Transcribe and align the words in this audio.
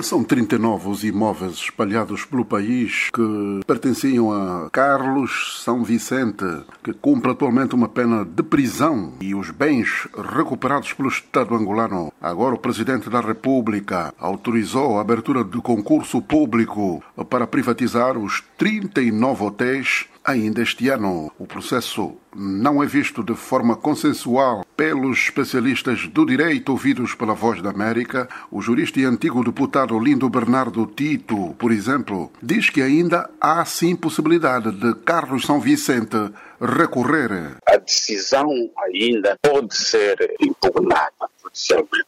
São 0.00 0.24
39 0.24 0.88
os 0.88 1.04
imóveis 1.04 1.52
espalhados 1.52 2.24
pelo 2.24 2.46
país 2.46 3.10
que 3.12 3.60
pertenciam 3.66 4.32
a 4.32 4.70
Carlos 4.70 5.60
São 5.62 5.84
Vicente, 5.84 6.44
que 6.82 6.94
cumpre 6.94 7.30
atualmente 7.30 7.74
uma 7.74 7.88
pena 7.88 8.24
de 8.24 8.42
prisão, 8.42 9.12
e 9.20 9.34
os 9.34 9.50
bens 9.50 10.08
recuperados 10.34 10.94
pelo 10.94 11.10
Estado 11.10 11.54
angolano. 11.54 12.12
Agora, 12.20 12.54
o 12.54 12.58
Presidente 12.58 13.10
da 13.10 13.20
República 13.20 14.14
autorizou 14.18 14.96
a 14.96 15.02
abertura 15.02 15.44
de 15.44 15.60
concurso 15.60 16.22
público 16.22 17.02
para 17.28 17.46
privatizar 17.46 18.16
os 18.16 18.42
39 18.56 19.44
hotéis 19.44 20.06
Ainda 20.24 20.62
este 20.62 20.88
ano, 20.88 21.32
o 21.36 21.46
processo 21.46 22.16
não 22.34 22.80
é 22.80 22.86
visto 22.86 23.24
de 23.24 23.34
forma 23.34 23.74
consensual 23.74 24.64
pelos 24.76 25.18
especialistas 25.18 26.06
do 26.06 26.24
direito 26.24 26.70
ouvidos 26.70 27.12
pela 27.14 27.34
Voz 27.34 27.60
da 27.60 27.70
América. 27.70 28.28
O 28.48 28.60
jurista 28.60 29.00
e 29.00 29.04
antigo 29.04 29.42
deputado 29.42 29.98
Lindo 29.98 30.30
Bernardo 30.30 30.86
Tito, 30.86 31.54
por 31.58 31.72
exemplo, 31.72 32.30
diz 32.40 32.70
que 32.70 32.80
ainda 32.80 33.28
há 33.40 33.64
sim 33.64 33.96
possibilidade 33.96 34.70
de 34.70 34.94
Carlos 35.00 35.44
São 35.44 35.60
Vicente 35.60 36.16
recorrer. 36.60 37.56
A 37.66 37.76
decisão 37.78 38.48
ainda 38.78 39.36
pode 39.42 39.76
ser 39.76 40.36
impugnada 40.40 41.21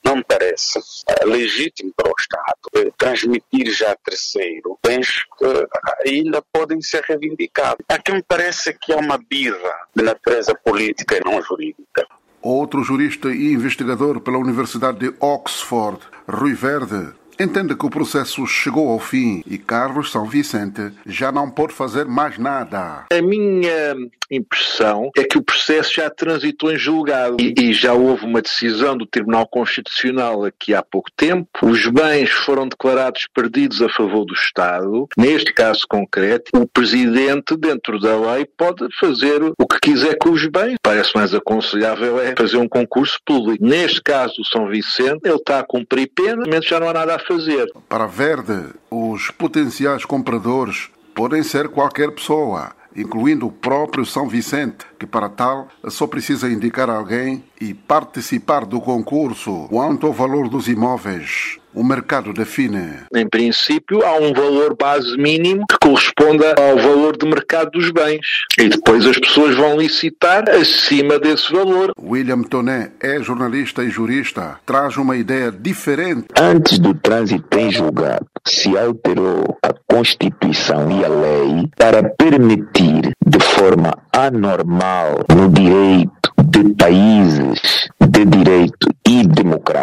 não 0.05 0.23
parece 0.23 0.81
legítimo 1.25 1.93
para 1.97 2.09
o 2.09 2.15
Estado 2.19 2.93
transmitir 2.97 3.71
já 3.73 3.93
a 3.93 3.97
terceiro 3.97 4.79
bens 4.83 5.25
que 5.39 6.09
ainda 6.09 6.43
podem 6.53 6.81
ser 6.81 7.03
reivindicados. 7.03 7.85
Aqui 7.89 8.13
me 8.13 8.23
parece 8.23 8.73
que 8.75 8.93
há 8.93 8.97
uma 8.97 9.19
birra 9.19 9.73
de 9.95 10.03
natureza 10.03 10.55
política 10.55 11.17
e 11.17 11.21
não 11.25 11.41
jurídica. 11.43 12.07
Outro 12.43 12.83
jurista 12.83 13.29
e 13.29 13.53
investigador 13.53 14.21
pela 14.21 14.39
Universidade 14.39 14.99
de 14.99 15.15
Oxford, 15.19 15.99
Rui 16.29 16.53
Verde, 16.53 17.15
entende 17.39 17.75
que 17.75 17.87
o 17.87 17.91
processo 17.91 18.47
chegou 18.47 18.89
ao 18.91 18.99
fim 18.99 19.43
e 19.47 19.59
Carlos 19.59 20.11
São 20.11 20.27
Vicente 20.27 20.93
já 21.07 21.33
não 21.33 21.51
pode 21.51 21.73
fazer 21.73 22.07
mais 22.07 22.39
nada. 22.39 23.07
A 23.11 23.23
minha 23.23 23.97
impressão 24.31 25.11
é 25.17 25.25
que 25.25 25.39
o 25.39 25.43
processo 25.43 25.95
já 25.95 26.11
transitou 26.11 26.73
em 26.73 26.77
julgado 26.77 27.37
e, 27.41 27.55
e, 27.59 27.73
já 27.73 27.93
houve 27.93 28.25
uma 28.25 28.41
decisão 28.41 28.97
do 28.97 29.07
Tribunal 29.07 29.47
Constitucional 29.47 30.45
aqui 30.45 30.75
há 30.75 30.83
pouco 30.83 31.11
tempo. 31.17 31.49
Os 31.63 31.87
bens 31.87 32.31
foram 32.31 32.69
declarados 32.69 33.27
perdidos 33.35 33.83
a 33.83 33.89
favor 33.89 34.25
do 34.25 34.35
Estado. 34.35 35.09
Neste 35.17 35.53
caso 35.53 35.87
concreto, 35.89 36.51
o 36.55 36.67
Presidente, 36.67 37.57
dentro 37.57 37.99
da 37.99 38.17
lei, 38.17 38.47
pode 38.57 38.87
fazer 38.99 39.43
o 39.59 39.67
que 39.67 39.79
quiser 39.81 40.17
com 40.19 40.31
os 40.31 40.47
bens. 40.47 40.77
Parece 40.83 41.15
mais 41.15 41.35
aconselhável 41.35 42.21
é 42.21 42.35
fazer 42.37 42.57
um 42.57 42.69
concurso 42.69 43.19
público. 43.25 43.65
Neste 43.65 44.03
caso, 44.03 44.35
o 44.41 44.45
São 44.45 44.69
Vicente, 44.69 45.21
ele 45.25 45.35
está 45.35 45.61
a 45.61 45.65
cumprir 45.65 46.11
pena, 46.15 46.45
mas 46.49 46.65
já 46.65 46.81
não 46.81 46.89
há 46.89 46.93
nada 46.93 47.17
a 47.17 47.19
fazer. 47.27 47.67
Para 47.89 48.07
Verde, 48.07 48.75
os 48.91 49.31
potenciais 49.31 50.05
compradores 50.05 50.91
podem 51.15 51.43
ser 51.43 51.69
qualquer 51.69 52.11
pessoa 52.11 52.73
incluindo 52.97 53.47
o 53.47 53.53
próprio 53.53 54.05
São 54.05 54.29
Vicente, 54.29 54.85
que 54.99 55.07
para 55.07 55.29
tal 55.29 55.69
só 55.89 56.07
precisa 56.07 56.49
indicar 56.49 56.89
alguém 56.89 57.45
e 57.61 57.75
participar 57.75 58.65
do 58.65 58.81
concurso. 58.81 59.67
Quanto 59.69 60.07
ao 60.07 60.13
valor 60.13 60.49
dos 60.49 60.69
imóveis, 60.69 61.59
o 61.75 61.83
mercado 61.83 62.33
define? 62.33 63.01
Em 63.15 63.29
princípio, 63.29 64.05
há 64.05 64.15
um 64.17 64.33
valor 64.33 64.77
base 64.77 65.17
mínimo 65.17 65.65
que 65.69 65.77
corresponda 65.83 66.55
ao 66.59 66.77
valor 66.79 67.17
de 67.17 67.27
mercado 67.27 67.73
dos 67.73 67.91
bens. 67.91 68.27
E 68.59 68.69
depois 68.69 69.05
as 69.07 69.19
pessoas 69.19 69.57
vão 69.57 69.77
licitar 69.77 70.49
acima 70.49 71.19
desse 71.19 71.53
valor. 71.53 71.93
William 72.01 72.43
Toné 72.43 72.93
é 73.01 73.21
jornalista 73.21 73.83
e 73.83 73.91
jurista. 73.91 74.59
Traz 74.65 74.97
uma 74.97 75.17
ideia 75.17 75.51
diferente. 75.51 76.29
Antes 76.39 76.79
do 76.79 76.95
trânsito 76.95 77.59
em 77.59 77.71
julgado, 77.71 78.27
se 78.47 78.77
alterou 78.77 79.57
a 79.63 79.73
Constituição 79.89 80.91
e 80.91 81.05
a 81.05 81.09
lei 81.09 81.69
para 81.77 82.03
permitir 82.11 83.13
de 83.25 83.41
forma 83.41 83.97
anormal 84.13 85.25
no 85.35 85.49
direito 85.49 86.33
de 86.45 86.75
países 86.75 87.89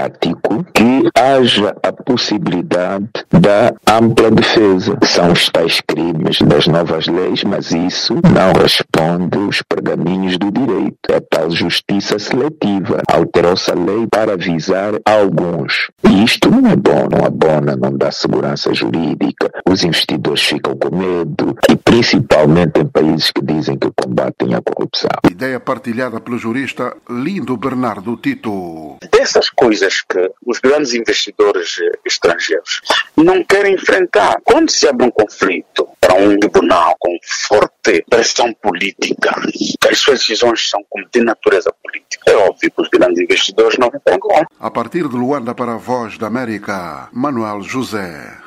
democrático 0.01 0.65
que 0.73 1.09
haja 1.15 1.75
a 1.83 1.91
possibilidade 1.91 3.09
da 3.29 3.73
ampla 3.87 4.31
defesa. 4.31 4.97
São 5.03 5.31
os 5.31 5.49
tais 5.49 5.81
crimes 5.81 6.39
das 6.41 6.67
novas 6.67 7.07
leis, 7.07 7.43
mas 7.43 7.71
isso 7.71 8.15
não 8.23 8.53
responde 8.53 9.37
os 9.37 9.61
pergaminhos 9.61 10.37
do 10.37 10.51
direito. 10.51 10.97
É 11.09 11.19
tal 11.19 11.51
justiça 11.51 12.17
seletiva. 12.17 13.01
Alterou-se 13.07 13.69
a 13.71 13.75
lei 13.75 14.07
para 14.09 14.33
avisar 14.33 14.93
alguns. 15.05 15.89
E 16.03 16.23
isto 16.23 16.49
não 16.49 16.69
é 16.69 16.75
bom, 16.75 17.07
não 17.11 17.25
abona, 17.25 17.75
não 17.75 17.95
dá 17.95 18.11
segurança 18.11 18.73
jurídica. 18.73 19.49
Os 19.69 19.83
investidores 19.83 20.43
ficam 20.43 20.75
com 20.75 20.95
medo 20.95 21.55
e 21.69 21.75
principalmente 21.75 22.79
em 22.79 22.85
países 22.85 23.31
que 23.31 23.43
dizem 23.43 23.77
que 23.77 23.89
combatem 23.95 24.53
a 24.53 24.61
corrupção. 24.61 25.09
Ideia 25.29 25.59
partilhada 25.59 26.19
pelo 26.19 26.37
jurista 26.37 26.95
Lindo 27.09 27.57
Bernardo 27.57 28.15
Tito. 28.17 28.97
Dessas 29.11 29.49
coisas 29.49 29.90
que 30.09 30.31
os 30.45 30.59
grandes 30.59 30.93
investidores 30.93 31.75
estrangeiros 32.05 32.81
não 33.15 33.43
querem 33.43 33.73
enfrentar. 33.73 34.37
Quando 34.43 34.71
se 34.71 34.87
abre 34.87 35.05
um 35.05 35.11
conflito 35.11 35.87
para 35.99 36.15
um 36.15 36.37
tribunal 36.37 36.95
com 36.99 37.17
forte 37.49 38.03
pressão 38.09 38.53
política, 38.53 39.35
as 39.89 39.99
suas 39.99 40.19
decisões 40.19 40.69
são 40.69 40.81
de 41.13 41.21
natureza 41.21 41.73
política, 41.83 42.31
é 42.31 42.35
óbvio 42.35 42.71
que 42.71 42.81
os 42.81 42.89
grandes 42.89 43.19
investidores 43.19 43.77
não 43.77 43.89
vão. 43.89 44.45
A 44.59 44.69
partir 44.69 45.07
de 45.07 45.15
Luanda 45.15 45.53
para 45.53 45.73
a 45.73 45.77
Voz 45.77 46.17
da 46.17 46.27
América, 46.27 47.09
Manuel 47.11 47.61
José. 47.61 48.39